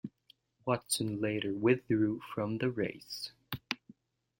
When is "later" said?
1.21-1.53